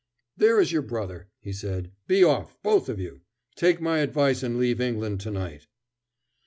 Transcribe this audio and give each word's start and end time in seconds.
"There 0.35 0.59
is 0.59 0.71
your 0.71 0.81
brother," 0.81 1.27
he 1.39 1.53
said. 1.53 1.91
"Be 2.07 2.23
off, 2.23 2.57
both 2.63 2.89
of 2.89 2.99
you. 2.99 3.21
Take 3.55 3.79
my 3.79 3.99
advice 3.99 4.41
and 4.41 4.57
leave 4.57 4.81
England 4.81 5.19
to 5.19 5.29
night." 5.29 5.67